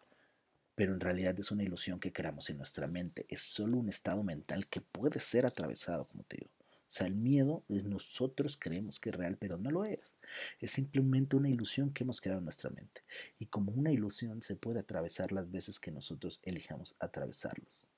pero 0.74 0.92
en 0.92 1.00
realidad 1.00 1.38
es 1.38 1.50
una 1.50 1.62
ilusión 1.62 2.00
que 2.00 2.12
creamos 2.12 2.50
en 2.50 2.56
nuestra 2.56 2.86
mente. 2.86 3.26
Es 3.28 3.42
solo 3.42 3.76
un 3.76 3.88
estado 3.88 4.22
mental 4.24 4.66
que 4.66 4.80
puede 4.80 5.20
ser 5.20 5.46
atravesado, 5.46 6.06
como 6.06 6.24
te 6.24 6.38
digo. 6.38 6.50
O 6.94 6.96
sea, 6.96 7.06
el 7.06 7.14
miedo 7.14 7.64
nosotros 7.68 8.56
creemos 8.56 9.00
que 9.00 9.10
es 9.10 9.16
real, 9.16 9.36
pero 9.36 9.56
no 9.58 9.70
lo 9.70 9.84
es. 9.84 10.14
Es 10.60 10.72
simplemente 10.72 11.34
una 11.34 11.48
ilusión 11.48 11.92
que 11.92 12.04
hemos 12.04 12.20
creado 12.20 12.38
en 12.38 12.44
nuestra 12.44 12.70
mente. 12.70 13.02
Y 13.38 13.46
como 13.46 13.72
una 13.72 13.90
ilusión 13.90 14.42
se 14.42 14.54
puede 14.56 14.80
atravesar 14.80 15.32
las 15.32 15.50
veces 15.50 15.80
que 15.80 15.90
nosotros 15.90 16.40
elijamos 16.44 16.94
atravesarlos. 17.00 17.88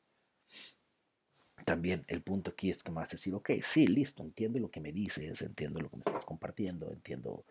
También 1.64 2.04
el 2.08 2.22
punto 2.22 2.50
aquí 2.50 2.70
es 2.70 2.82
que 2.82 2.92
me 2.92 3.00
a 3.00 3.04
decir, 3.04 3.34
ok, 3.34 3.50
sí, 3.62 3.86
listo, 3.86 4.22
entiendo 4.22 4.58
lo 4.60 4.70
que 4.70 4.80
me 4.80 4.92
dices, 4.92 5.42
entiendo 5.42 5.80
lo 5.80 5.90
que 5.90 5.96
me 5.96 6.02
estás 6.02 6.24
compartiendo, 6.24 6.90
entiendo 6.92 7.44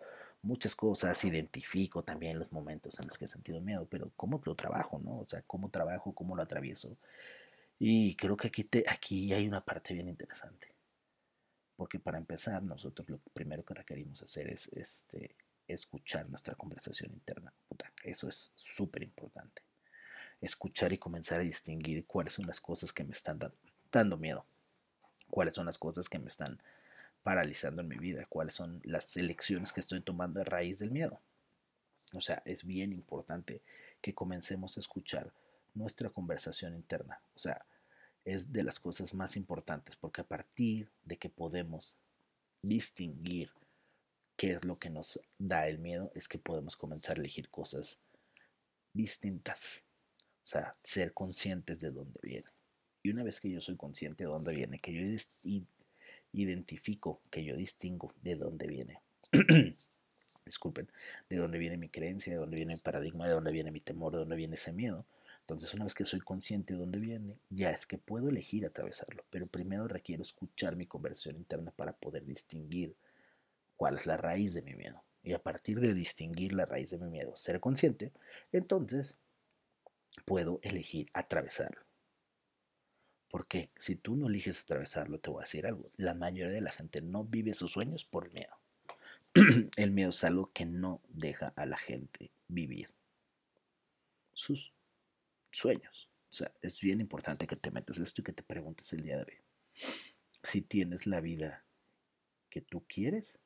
muchas 0.46 0.76
cosas, 0.76 1.24
identifico 1.26 2.04
también 2.04 2.38
los 2.38 2.52
momentos 2.52 3.00
en 3.00 3.08
los 3.08 3.18
que 3.18 3.26
he 3.26 3.28
sentido 3.28 3.60
miedo, 3.62 3.88
pero 3.90 4.12
¿cómo 4.16 4.40
lo 4.46 4.56
trabajo, 4.56 5.00
no? 5.00 5.20
O 5.20 5.26
sea, 5.28 5.42
¿cómo 5.42 5.70
trabajo, 5.70 6.14
cómo 6.14 6.36
lo 6.36 6.44
atravieso? 6.44 6.98
Y 7.80 8.16
creo 8.16 8.38
que 8.38 8.48
aquí, 8.48 8.64
te, 8.64 8.84
aquí 8.88 9.34
hay 9.34 9.48
una 9.48 9.66
parte 9.66 9.94
bien 9.94 10.08
interesante. 10.08 10.70
Porque 11.76 12.00
para 12.00 12.20
empezar, 12.20 12.64
nosotros 12.64 13.10
lo 13.10 13.18
primero 13.34 13.66
que 13.66 13.74
requerimos 13.74 14.22
hacer 14.22 14.48
es 14.48 14.70
este, 14.74 15.36
escuchar 15.68 16.30
nuestra 16.30 16.56
conversación 16.56 17.12
interna. 17.12 17.52
eso 18.04 18.30
es 18.30 18.52
súper 18.56 19.04
importante. 19.04 19.64
Escuchar 20.40 20.94
y 20.94 20.98
comenzar 21.00 21.40
a 21.40 21.44
distinguir 21.44 22.06
cuáles 22.06 22.34
son 22.34 22.46
las 22.46 22.62
cosas 22.62 22.94
que 22.94 23.04
me 23.04 23.14
están 23.14 23.40
dando 23.92 24.18
miedo. 24.18 24.46
Cuáles 25.30 25.56
son 25.56 25.66
las 25.66 25.80
cosas 25.80 26.08
que 26.08 26.20
me 26.20 26.28
están 26.28 26.62
paralizando 27.26 27.82
en 27.82 27.88
mi 27.88 27.98
vida, 27.98 28.28
cuáles 28.30 28.54
son 28.54 28.80
las 28.84 29.18
elecciones 29.18 29.74
que 29.74 29.80
estoy 29.80 30.00
tomando 30.00 30.42
a 30.42 30.44
raíz 30.44 30.78
del 30.78 30.92
miedo. 30.92 31.20
O 32.14 32.22
sea, 32.22 32.44
es 32.46 32.64
bien 32.64 32.94
importante 32.94 33.64
que 34.00 34.14
comencemos 34.14 34.78
a 34.78 34.80
escuchar 34.80 35.34
nuestra 35.74 36.12
conversación 36.12 36.76
interna. 36.76 37.20
O 37.34 37.40
sea, 37.40 37.66
es 38.26 38.54
de 38.54 38.62
las 38.62 38.80
cosas 38.80 39.16
más 39.16 39.38
importantes, 39.38 39.96
porque 39.96 40.22
a 40.22 40.28
partir 40.28 40.92
de 41.04 41.18
que 41.18 41.30
podemos 41.30 41.98
distinguir 42.62 43.50
qué 44.38 44.52
es 44.52 44.64
lo 44.64 44.78
que 44.78 44.92
nos 44.92 45.20
da 45.40 45.68
el 45.68 45.80
miedo, 45.80 46.12
es 46.14 46.28
que 46.28 46.38
podemos 46.38 46.78
comenzar 46.78 47.18
a 47.18 47.22
elegir 47.22 47.50
cosas 47.50 47.98
distintas. 48.94 49.82
O 50.44 50.48
sea, 50.48 50.78
ser 50.84 51.12
conscientes 51.12 51.80
de 51.80 51.90
dónde 51.90 52.20
viene. 52.22 52.52
Y 53.02 53.10
una 53.10 53.24
vez 53.24 53.40
que 53.40 53.50
yo 53.50 53.62
soy 53.62 53.78
consciente 53.78 54.26
de 54.26 54.30
dónde 54.30 54.54
viene, 54.54 54.78
que 54.78 54.94
yo 54.94 55.02
identifico, 56.36 57.22
que 57.32 57.44
yo 57.44 57.56
distingo 57.56 58.14
de 58.22 58.36
dónde 58.36 58.68
viene, 58.68 59.02
disculpen, 60.46 60.92
de 61.30 61.38
dónde 61.38 61.58
viene 61.58 61.78
mi 61.78 61.90
creencia, 61.90 62.34
de 62.34 62.40
dónde 62.40 62.56
viene 62.56 62.76
mi 62.76 62.82
paradigma, 62.82 63.28
de 63.28 63.34
dónde 63.34 63.52
viene 63.52 63.72
mi 63.72 63.82
temor, 63.82 64.14
de 64.14 64.20
dónde 64.20 64.36
viene 64.36 64.56
ese 64.56 64.74
miedo. 64.74 65.06
Entonces, 65.42 65.74
una 65.74 65.84
vez 65.84 65.94
que 65.94 66.06
soy 66.06 66.22
consciente 66.22 66.74
de 66.74 66.80
dónde 66.80 67.00
viene, 67.00 67.38
ya 67.50 67.70
es 67.70 67.86
que 67.86 68.00
puedo 68.00 68.30
elegir 68.30 68.66
atravesarlo. 68.66 69.26
Pero 69.30 69.46
primero 69.46 69.88
requiero 69.88 70.24
escuchar 70.24 70.76
mi 70.76 70.88
conversión 70.88 71.36
interna 71.36 71.72
para 71.72 71.94
poder 71.94 72.26
distinguir 72.26 72.96
cuál 73.76 73.96
es 73.96 74.06
la 74.08 74.18
raíz 74.18 74.54
de 74.54 74.64
mi 74.64 74.74
miedo. 74.74 75.04
Y 75.22 75.34
a 75.34 75.44
partir 75.44 75.80
de 75.80 75.94
distinguir 75.94 76.54
la 76.54 76.66
raíz 76.66 76.90
de 76.90 76.98
mi 76.98 77.10
miedo, 77.10 77.36
ser 77.36 77.60
consciente, 77.60 78.12
entonces 78.52 79.18
puedo 80.26 80.60
elegir 80.64 81.10
atravesarlo. 81.14 81.82
Porque 83.36 83.70
si 83.76 83.98
tú 83.98 84.16
no 84.16 84.28
eliges 84.28 84.62
atravesarlo, 84.62 85.20
te 85.20 85.30
voy 85.30 85.42
a 85.42 85.44
decir 85.44 85.68
algo. 85.68 85.92
La 85.98 86.14
mayoría 86.14 86.54
de 86.54 86.62
la 86.62 86.72
gente 86.72 87.02
no 87.02 87.26
vive 87.26 87.54
sus 87.54 87.70
sueños 87.70 88.06
por 88.06 88.32
miedo. 88.32 88.58
el 89.76 89.92
miedo 89.92 90.12
es 90.12 90.24
algo 90.24 90.54
que 90.54 90.66
no 90.66 91.02
deja 91.10 91.50
a 91.58 91.66
la 91.66 91.76
gente 91.76 92.32
vivir 92.48 92.94
sus 94.32 94.74
sueños. 95.52 96.10
O 96.32 96.34
sea, 96.34 96.54
es 96.62 96.80
bien 96.80 97.02
importante 97.02 97.46
que 97.46 97.58
te 97.58 97.72
metas 97.72 97.98
esto 97.98 98.22
y 98.22 98.24
que 98.24 98.32
te 98.32 98.42
preguntes 98.42 98.94
el 98.94 99.02
día 99.04 99.18
de 99.18 99.24
hoy. 99.24 99.38
Si 100.42 100.62
tienes 100.62 101.06
la 101.06 101.20
vida 101.20 101.66
que 102.50 102.62
tú 102.62 102.86
quieres 102.88 103.38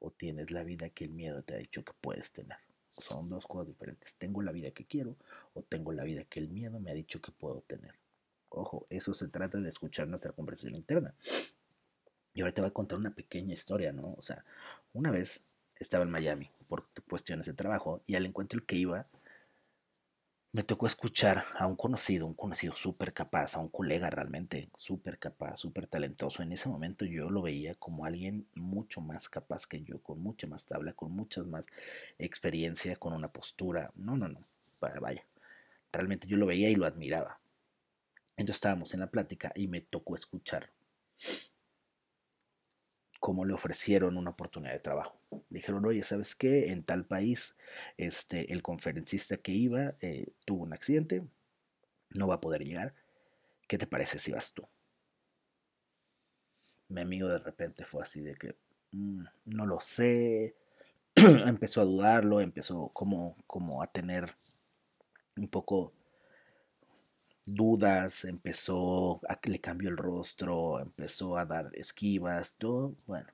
o 0.00 0.10
tienes 0.10 0.50
la 0.50 0.64
vida 0.64 0.90
que 0.90 1.04
el 1.04 1.14
miedo 1.14 1.42
te 1.44 1.54
ha 1.54 1.56
dicho 1.56 1.82
que 1.82 1.94
puedes 1.98 2.30
tener. 2.30 2.58
Son 2.90 3.30
dos 3.30 3.46
cosas 3.46 3.68
diferentes. 3.68 4.16
Tengo 4.16 4.42
la 4.42 4.52
vida 4.52 4.72
que 4.72 4.84
quiero 4.84 5.16
o 5.54 5.62
tengo 5.62 5.94
la 5.94 6.04
vida 6.04 6.24
que 6.24 6.40
el 6.40 6.50
miedo 6.50 6.78
me 6.78 6.90
ha 6.90 6.94
dicho 6.94 7.22
que 7.22 7.32
puedo 7.32 7.62
tener. 7.62 8.03
Ojo, 8.54 8.86
eso 8.90 9.14
se 9.14 9.28
trata 9.28 9.58
de 9.58 9.68
escuchar 9.68 10.08
nuestra 10.08 10.32
conversación 10.32 10.74
interna. 10.74 11.14
Y 12.32 12.40
ahora 12.40 12.52
te 12.52 12.60
voy 12.60 12.70
a 12.70 12.74
contar 12.74 12.98
una 12.98 13.14
pequeña 13.14 13.54
historia, 13.54 13.92
¿no? 13.92 14.14
O 14.16 14.22
sea, 14.22 14.44
una 14.92 15.10
vez 15.10 15.42
estaba 15.76 16.04
en 16.04 16.10
Miami 16.10 16.50
por 16.68 16.86
cuestiones 17.08 17.46
de 17.46 17.54
trabajo 17.54 18.02
y 18.06 18.16
al 18.16 18.26
encuentro 18.26 18.58
el 18.58 18.66
que 18.66 18.76
iba, 18.76 19.06
me 20.52 20.62
tocó 20.62 20.86
escuchar 20.86 21.44
a 21.58 21.66
un 21.66 21.74
conocido, 21.74 22.28
un 22.28 22.34
conocido 22.34 22.74
súper 22.74 23.12
capaz, 23.12 23.56
a 23.56 23.58
un 23.58 23.68
colega 23.68 24.08
realmente 24.08 24.70
súper 24.76 25.18
capaz, 25.18 25.56
súper 25.56 25.88
talentoso. 25.88 26.44
En 26.44 26.52
ese 26.52 26.68
momento 26.68 27.04
yo 27.04 27.28
lo 27.28 27.42
veía 27.42 27.74
como 27.74 28.04
alguien 28.04 28.46
mucho 28.54 29.00
más 29.00 29.28
capaz 29.28 29.66
que 29.66 29.82
yo, 29.82 30.00
con 30.00 30.20
mucha 30.20 30.46
más 30.46 30.64
tabla, 30.66 30.92
con 30.92 31.10
mucha 31.10 31.42
más 31.42 31.66
experiencia, 32.18 32.94
con 32.94 33.14
una 33.14 33.32
postura. 33.32 33.90
No, 33.96 34.16
no, 34.16 34.28
no, 34.28 34.40
vaya. 35.00 35.26
Realmente 35.90 36.28
yo 36.28 36.36
lo 36.36 36.46
veía 36.46 36.70
y 36.70 36.76
lo 36.76 36.86
admiraba. 36.86 37.40
Entonces 38.36 38.56
estábamos 38.56 38.94
en 38.94 39.00
la 39.00 39.10
plática 39.10 39.52
y 39.54 39.68
me 39.68 39.80
tocó 39.80 40.14
escuchar 40.14 40.70
cómo 43.24 43.46
le 43.46 43.54
ofrecieron 43.54 44.18
una 44.18 44.32
oportunidad 44.32 44.74
de 44.74 44.80
trabajo. 44.80 45.18
Dijeron, 45.48 45.86
oye, 45.86 46.02
¿sabes 46.02 46.34
qué? 46.34 46.72
En 46.72 46.84
tal 46.84 47.06
país, 47.06 47.56
este, 47.96 48.52
el 48.52 48.60
conferencista 48.62 49.38
que 49.38 49.52
iba 49.52 49.94
eh, 50.02 50.26
tuvo 50.44 50.64
un 50.64 50.74
accidente, 50.74 51.26
no 52.10 52.28
va 52.28 52.34
a 52.34 52.40
poder 52.42 52.64
llegar. 52.64 52.94
¿Qué 53.66 53.78
te 53.78 53.86
parece 53.86 54.18
si 54.18 54.30
vas 54.30 54.52
tú? 54.52 54.68
Mi 56.88 57.00
amigo 57.00 57.28
de 57.28 57.38
repente 57.38 57.86
fue 57.86 58.02
así 58.02 58.20
de 58.20 58.34
que, 58.34 58.56
mm, 58.92 59.24
no 59.46 59.64
lo 59.64 59.80
sé, 59.80 60.54
empezó 61.46 61.80
a 61.80 61.84
dudarlo, 61.84 62.42
empezó 62.42 62.90
como, 62.90 63.36
como 63.46 63.82
a 63.82 63.86
tener 63.86 64.36
un 65.36 65.48
poco 65.48 65.94
dudas, 67.46 68.24
empezó 68.24 69.20
le 69.44 69.60
cambió 69.60 69.90
el 69.90 69.96
rostro, 69.96 70.80
empezó 70.80 71.36
a 71.36 71.44
dar 71.46 71.70
esquivas, 71.74 72.54
todo, 72.58 72.94
bueno. 73.06 73.28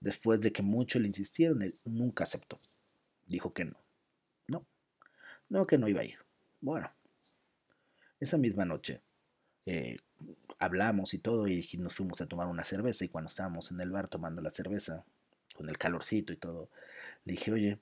Después 0.00 0.40
de 0.40 0.52
que 0.52 0.62
mucho 0.62 0.98
le 0.98 1.08
insistieron, 1.08 1.62
él 1.62 1.74
nunca 1.84 2.24
aceptó. 2.24 2.58
Dijo 3.26 3.52
que 3.52 3.64
no. 3.64 3.76
No. 4.46 4.64
No, 5.48 5.66
que 5.66 5.78
no 5.78 5.88
iba 5.88 6.02
a 6.02 6.04
ir. 6.04 6.18
Bueno. 6.60 6.90
Esa 8.20 8.38
misma 8.38 8.64
noche 8.64 9.00
eh, 9.66 9.98
hablamos 10.58 11.14
y 11.14 11.18
todo 11.18 11.46
y 11.46 11.68
nos 11.78 11.94
fuimos 11.94 12.20
a 12.20 12.26
tomar 12.26 12.48
una 12.48 12.64
cerveza 12.64 13.04
y 13.04 13.08
cuando 13.08 13.28
estábamos 13.28 13.70
en 13.70 13.80
el 13.80 13.90
bar 13.90 14.08
tomando 14.08 14.42
la 14.42 14.50
cerveza, 14.50 15.04
con 15.54 15.68
el 15.68 15.78
calorcito 15.78 16.32
y 16.32 16.36
todo, 16.36 16.70
le 17.24 17.32
dije, 17.32 17.52
oye, 17.52 17.78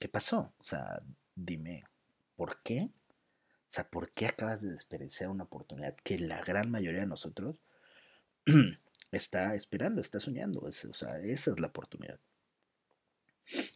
¿qué 0.00 0.08
pasó? 0.08 0.52
O 0.58 0.64
sea, 0.64 1.02
dime, 1.34 1.84
¿por 2.36 2.62
qué 2.62 2.90
o 3.72 3.74
sea, 3.74 3.88
¿por 3.88 4.10
qué 4.10 4.26
acabas 4.26 4.60
de 4.60 4.70
desperdiciar 4.70 5.30
una 5.30 5.44
oportunidad 5.44 5.96
que 6.04 6.18
la 6.18 6.44
gran 6.44 6.70
mayoría 6.70 7.00
de 7.00 7.06
nosotros 7.06 7.56
está 9.12 9.54
esperando, 9.54 10.02
está 10.02 10.20
soñando? 10.20 10.60
o 10.60 10.70
sea, 10.70 11.18
esa 11.20 11.52
es 11.52 11.58
la 11.58 11.68
oportunidad. 11.68 12.20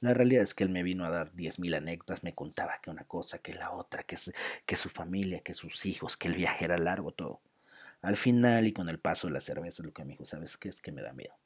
La 0.02 0.12
realidad 0.12 0.42
es 0.42 0.52
que 0.52 0.64
él 0.64 0.70
me 0.70 0.82
vino 0.82 1.06
a 1.06 1.10
dar 1.10 1.32
10.000 1.32 1.78
anécdotas, 1.78 2.22
me 2.22 2.34
contaba 2.34 2.78
que 2.82 2.90
una 2.90 3.04
cosa, 3.04 3.38
que 3.38 3.54
la 3.54 3.70
otra, 3.70 4.02
que, 4.02 4.18
su 4.76 4.88
familia, 4.90 5.40
que 5.40 5.54
sus 5.54 5.86
hijos, 5.86 6.18
que 6.18 6.28
el 6.28 6.34
viaje 6.34 6.66
era 6.66 6.76
largo, 6.76 7.12
todo. 7.12 7.40
Al 8.02 8.18
final 8.18 8.66
y 8.66 8.74
con 8.74 8.90
el 8.90 8.98
paso 8.98 9.28
de 9.28 9.32
la 9.32 9.40
cerveza, 9.40 9.82
lo 9.82 9.94
que 9.94 10.04
me 10.04 10.12
dijo, 10.12 10.26
¿sabes 10.26 10.58
qué? 10.58 10.68
Es 10.68 10.82
que 10.82 10.92
me 10.92 11.00
da 11.00 11.14
miedo. 11.14 11.38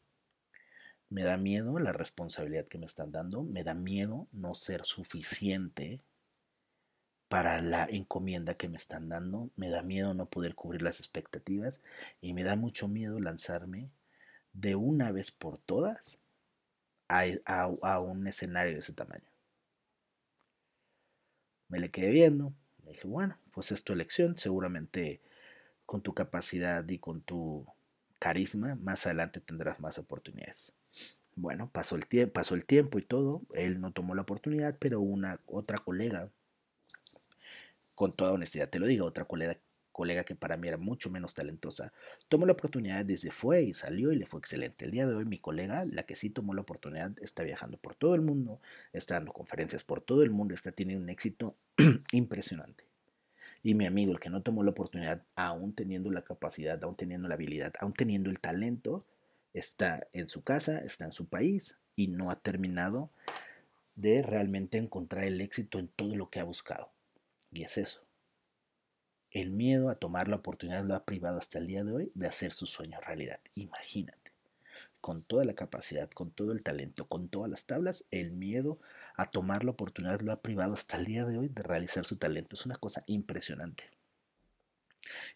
Me 1.08 1.22
da 1.22 1.36
miedo 1.36 1.78
la 1.78 1.92
responsabilidad 1.92 2.66
que 2.66 2.78
me 2.78 2.86
están 2.86 3.12
dando, 3.12 3.44
me 3.44 3.62
da 3.62 3.74
miedo 3.74 4.26
no 4.32 4.56
ser 4.56 4.86
suficiente 4.86 6.00
para 7.30 7.62
la 7.62 7.86
encomienda 7.88 8.54
que 8.54 8.68
me 8.68 8.76
están 8.76 9.08
dando. 9.08 9.50
Me 9.54 9.70
da 9.70 9.82
miedo 9.82 10.14
no 10.14 10.26
poder 10.28 10.56
cubrir 10.56 10.82
las 10.82 10.98
expectativas 10.98 11.80
y 12.20 12.34
me 12.34 12.42
da 12.42 12.56
mucho 12.56 12.88
miedo 12.88 13.20
lanzarme 13.20 13.88
de 14.52 14.74
una 14.74 15.12
vez 15.12 15.30
por 15.30 15.56
todas 15.56 16.18
a, 17.06 17.98
un 18.00 18.26
escenario 18.26 18.72
de 18.72 18.80
ese 18.80 18.94
tamaño. 18.94 19.30
Me 21.68 21.78
le 21.78 21.92
quedé 21.92 22.10
viendo, 22.10 22.52
me 22.82 22.90
dije, 22.90 23.06
bueno, 23.06 23.38
pues 23.52 23.70
es 23.70 23.84
tu 23.84 23.92
elección, 23.92 24.36
seguramente 24.36 25.20
con 25.86 26.02
tu 26.02 26.14
capacidad 26.14 26.86
y 26.88 26.98
con 26.98 27.20
tu 27.20 27.64
carisma, 28.18 28.74
más 28.74 29.06
adelante 29.06 29.38
tendrás 29.38 29.78
más 29.78 29.98
oportunidades. 29.98 30.74
Bueno, 31.36 31.70
pasó 31.70 31.94
el, 31.94 32.28
pasó 32.32 32.56
el 32.56 32.64
tiempo 32.64 32.98
y 32.98 33.02
todo, 33.02 33.42
él 33.54 33.80
no 33.80 33.92
tomó 33.92 34.16
la 34.16 34.22
oportunidad, 34.22 34.76
pero 34.80 35.00
una 35.00 35.38
otra 35.46 35.78
colega 35.78 36.28
con 38.00 38.14
toda 38.14 38.32
honestidad 38.32 38.70
te 38.70 38.78
lo 38.78 38.86
digo, 38.86 39.04
otra 39.04 39.26
colega, 39.26 39.58
colega 39.92 40.24
que 40.24 40.34
para 40.34 40.56
mí 40.56 40.68
era 40.68 40.78
mucho 40.78 41.10
menos 41.10 41.34
talentosa, 41.34 41.92
tomó 42.30 42.46
la 42.46 42.52
oportunidad 42.52 43.04
desde 43.04 43.30
fue 43.30 43.60
y 43.64 43.74
salió 43.74 44.10
y 44.10 44.16
le 44.16 44.24
fue 44.24 44.40
excelente. 44.40 44.86
El 44.86 44.90
día 44.90 45.06
de 45.06 45.14
hoy 45.14 45.26
mi 45.26 45.36
colega, 45.36 45.84
la 45.84 46.04
que 46.04 46.16
sí 46.16 46.30
tomó 46.30 46.54
la 46.54 46.62
oportunidad, 46.62 47.12
está 47.20 47.42
viajando 47.42 47.76
por 47.76 47.94
todo 47.94 48.14
el 48.14 48.22
mundo, 48.22 48.58
está 48.94 49.16
dando 49.16 49.34
conferencias 49.34 49.84
por 49.84 50.00
todo 50.00 50.22
el 50.22 50.30
mundo, 50.30 50.54
está 50.54 50.72
teniendo 50.72 51.04
un 51.04 51.10
éxito 51.10 51.58
impresionante. 52.12 52.84
Y 53.62 53.74
mi 53.74 53.84
amigo, 53.84 54.12
el 54.12 54.18
que 54.18 54.30
no 54.30 54.40
tomó 54.40 54.62
la 54.62 54.70
oportunidad, 54.70 55.22
aún 55.34 55.74
teniendo 55.74 56.10
la 56.10 56.22
capacidad, 56.22 56.82
aún 56.82 56.96
teniendo 56.96 57.28
la 57.28 57.34
habilidad, 57.34 57.74
aún 57.80 57.92
teniendo 57.92 58.30
el 58.30 58.40
talento, 58.40 59.04
está 59.52 60.08
en 60.14 60.30
su 60.30 60.42
casa, 60.42 60.78
está 60.78 61.04
en 61.04 61.12
su 61.12 61.26
país 61.26 61.76
y 61.96 62.08
no 62.08 62.30
ha 62.30 62.36
terminado 62.36 63.10
de 63.94 64.22
realmente 64.22 64.78
encontrar 64.78 65.24
el 65.24 65.42
éxito 65.42 65.78
en 65.78 65.88
todo 65.88 66.16
lo 66.16 66.30
que 66.30 66.40
ha 66.40 66.44
buscado. 66.44 66.90
Y 67.52 67.64
es 67.64 67.78
eso. 67.78 68.02
El 69.32 69.52
miedo 69.52 69.90
a 69.90 69.94
tomar 69.94 70.26
la 70.26 70.36
oportunidad 70.36 70.84
lo 70.84 70.96
ha 70.96 71.04
privado 71.04 71.38
hasta 71.38 71.58
el 71.58 71.68
día 71.68 71.84
de 71.84 71.92
hoy 71.92 72.12
de 72.16 72.26
hacer 72.26 72.52
su 72.52 72.66
sueño 72.66 72.98
realidad. 73.00 73.38
Imagínate. 73.54 74.32
Con 75.00 75.22
toda 75.22 75.44
la 75.44 75.54
capacidad, 75.54 76.10
con 76.10 76.32
todo 76.32 76.50
el 76.50 76.64
talento, 76.64 77.06
con 77.06 77.28
todas 77.28 77.48
las 77.48 77.64
tablas, 77.64 78.04
el 78.10 78.32
miedo 78.32 78.80
a 79.16 79.30
tomar 79.30 79.62
la 79.64 79.70
oportunidad 79.70 80.20
lo 80.20 80.32
ha 80.32 80.42
privado 80.42 80.74
hasta 80.74 80.96
el 80.96 81.04
día 81.04 81.24
de 81.24 81.38
hoy 81.38 81.48
de 81.48 81.62
realizar 81.62 82.04
su 82.04 82.16
talento. 82.16 82.56
Es 82.56 82.66
una 82.66 82.76
cosa 82.76 83.04
impresionante. 83.06 83.84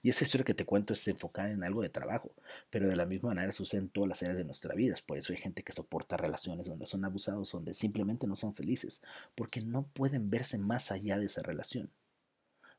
Y 0.02 0.10
esa 0.10 0.24
historia 0.24 0.44
que 0.44 0.54
te 0.54 0.66
cuento 0.66 0.92
es 0.92 1.06
enfocada 1.06 1.52
en 1.52 1.62
algo 1.62 1.80
de 1.80 1.88
trabajo, 1.88 2.34
pero 2.70 2.88
de 2.88 2.96
la 2.96 3.06
misma 3.06 3.28
manera 3.28 3.52
sucede 3.52 3.82
en 3.82 3.88
todas 3.88 4.08
las 4.08 4.22
áreas 4.22 4.36
de 4.36 4.44
nuestra 4.44 4.74
vida. 4.74 4.96
Por 5.06 5.18
eso 5.18 5.32
hay 5.32 5.38
gente 5.38 5.62
que 5.62 5.72
soporta 5.72 6.16
relaciones 6.16 6.66
donde 6.66 6.86
son 6.86 7.04
abusados, 7.04 7.52
donde 7.52 7.74
simplemente 7.74 8.26
no 8.26 8.34
son 8.34 8.54
felices, 8.54 9.02
porque 9.36 9.60
no 9.60 9.86
pueden 9.86 10.30
verse 10.30 10.58
más 10.58 10.90
allá 10.90 11.16
de 11.18 11.26
esa 11.26 11.42
relación 11.42 11.90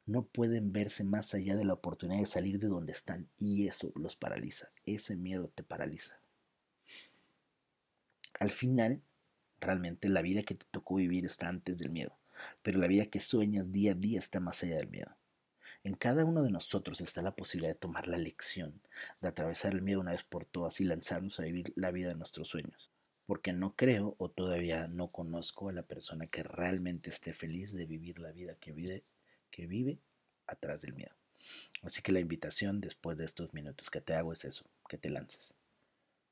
no 0.05 0.23
pueden 0.25 0.71
verse 0.71 1.03
más 1.03 1.33
allá 1.33 1.55
de 1.55 1.65
la 1.65 1.73
oportunidad 1.73 2.19
de 2.19 2.25
salir 2.25 2.59
de 2.59 2.67
donde 2.67 2.91
están 2.91 3.27
y 3.37 3.67
eso 3.67 3.91
los 3.95 4.15
paraliza, 4.15 4.69
ese 4.85 5.15
miedo 5.15 5.49
te 5.53 5.63
paraliza. 5.63 6.19
Al 8.39 8.51
final, 8.51 9.01
realmente 9.59 10.09
la 10.09 10.21
vida 10.21 10.43
que 10.43 10.55
te 10.55 10.65
tocó 10.69 10.95
vivir 10.95 11.25
está 11.25 11.47
antes 11.47 11.77
del 11.77 11.89
miedo, 11.89 12.17
pero 12.61 12.79
la 12.79 12.87
vida 12.87 13.05
que 13.05 13.19
sueñas 13.19 13.71
día 13.71 13.93
a 13.93 13.95
día 13.95 14.19
está 14.19 14.39
más 14.39 14.61
allá 14.63 14.77
del 14.77 14.89
miedo. 14.89 15.15
En 15.83 15.93
cada 15.93 16.25
uno 16.25 16.41
de 16.41 16.49
nosotros 16.49 16.99
está 16.99 17.21
la 17.21 17.35
posibilidad 17.35 17.73
de 17.73 17.79
tomar 17.79 18.07
la 18.07 18.17
lección, 18.17 18.81
de 19.21 19.27
atravesar 19.27 19.73
el 19.73 19.83
miedo 19.83 19.99
una 19.99 20.13
vez 20.13 20.23
por 20.23 20.45
todas 20.45 20.81
y 20.81 20.83
lanzarnos 20.83 21.39
a 21.39 21.43
vivir 21.43 21.73
la 21.75 21.91
vida 21.91 22.09
de 22.09 22.15
nuestros 22.15 22.47
sueños. 22.47 22.89
Porque 23.27 23.53
no 23.53 23.75
creo 23.75 24.15
o 24.17 24.29
todavía 24.29 24.87
no 24.87 25.11
conozco 25.11 25.69
a 25.69 25.73
la 25.73 25.83
persona 25.83 26.25
que 26.25 26.41
realmente 26.41 27.11
esté 27.11 27.33
feliz 27.33 27.73
de 27.73 27.85
vivir 27.85 28.17
la 28.17 28.31
vida 28.31 28.55
que 28.55 28.71
vive, 28.71 29.03
que 29.55 29.67
vive 29.67 29.99
atrás 30.47 30.81
del 30.81 30.93
miedo. 30.93 31.15
Así 31.83 32.01
que 32.01 32.11
la 32.11 32.19
invitación 32.19 32.81
después 32.81 33.17
de 33.17 33.25
estos 33.25 33.53
minutos 33.53 33.89
que 33.89 34.01
te 34.01 34.13
hago 34.13 34.33
es 34.33 34.43
eso, 34.43 34.65
que 34.89 34.97
te 34.97 35.09
lances, 35.09 35.53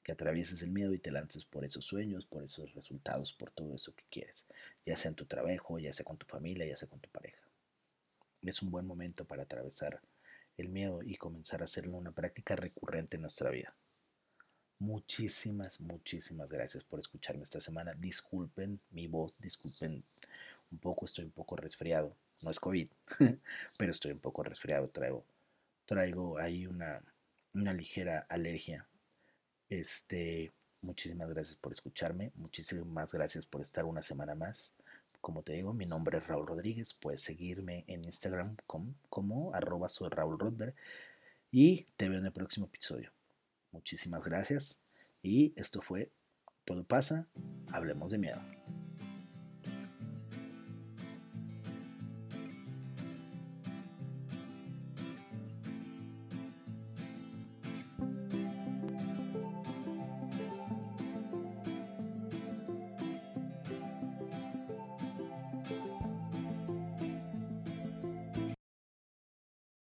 que 0.04 0.12
atravieses 0.12 0.62
el 0.62 0.72
miedo 0.72 0.94
y 0.94 1.00
te 1.00 1.12
lances 1.12 1.46
por 1.46 1.64
esos 1.64 1.86
sueños, 1.86 2.26
por 2.26 2.44
esos 2.44 2.74
resultados, 2.74 3.32
por 3.32 3.52
todo 3.52 3.76
eso 3.76 3.96
que 3.96 4.06
quieres, 4.10 4.46
ya 4.86 4.98
sea 4.98 5.10
en 5.10 5.16
tu 5.16 5.26
trabajo, 5.26 5.80
ya 5.80 5.94
sea 5.94 6.06
con 6.06 6.18
tu 6.18 6.26
familia, 6.26 6.66
ya 6.66 6.76
sea 6.76 6.90
con 6.90 7.00
tu 7.00 7.10
pareja 7.10 7.44
es 8.50 8.62
un 8.62 8.72
buen 8.72 8.86
momento 8.86 9.26
para 9.26 9.44
atravesar 9.44 10.02
el 10.58 10.70
miedo 10.70 11.02
y 11.02 11.16
comenzar 11.16 11.62
a 11.62 11.66
hacerlo 11.66 11.98
una 11.98 12.12
práctica 12.12 12.56
recurrente 12.56 13.16
en 13.16 13.22
nuestra 13.22 13.50
vida. 13.50 13.76
Muchísimas, 14.80 15.80
muchísimas 15.80 16.52
gracias 16.52 16.84
por 16.84 17.00
escucharme 17.00 17.44
esta 17.44 17.60
semana. 17.60 17.94
Disculpen 17.94 18.82
mi 18.92 19.08
voz, 19.08 19.34
disculpen 19.40 20.04
un 20.72 20.78
poco, 20.80 21.06
estoy 21.06 21.26
un 21.26 21.32
poco 21.32 21.56
resfriado. 21.56 22.16
No 22.44 22.52
es 22.52 22.60
COVID, 22.60 22.90
pero 23.78 23.92
estoy 23.92 24.12
un 24.12 24.20
poco 24.20 24.44
resfriado. 24.44 24.90
Traigo, 24.90 25.26
traigo 25.86 26.38
ahí 26.38 26.68
una, 26.68 27.02
una 27.54 27.74
ligera 27.74 28.26
alergia. 28.30 28.88
Este, 29.70 30.52
muchísimas 30.82 31.30
gracias 31.30 31.56
por 31.56 31.72
escucharme. 31.72 32.32
Muchísimas 32.36 33.12
gracias 33.12 33.46
por 33.46 33.62
estar 33.62 33.86
una 33.86 34.02
semana 34.02 34.36
más. 34.36 34.74
Como 35.22 35.42
te 35.42 35.54
digo, 35.54 35.74
mi 35.74 35.86
nombre 35.86 36.18
es 36.18 36.28
Raúl 36.28 36.46
Rodríguez. 36.46 36.94
Puedes 36.94 37.22
seguirme 37.22 37.86
en 37.88 38.04
Instagram 38.04 38.58
como, 38.68 38.94
como 39.10 39.54
Raúl 39.54 40.38
Rodberg. 40.38 40.76
Y 41.50 41.88
te 41.96 42.10
veo 42.10 42.20
en 42.20 42.26
el 42.26 42.34
próximo 42.34 42.66
episodio. 42.66 43.14
Muchísimas 43.72 44.26
gracias. 44.26 44.80
Y 45.22 45.54
esto 45.56 45.82
fue 45.82 46.12
Todo 46.66 46.84
pasa, 46.84 47.28
hablemos 47.72 48.12
de 48.12 48.18
miedo. 48.18 48.83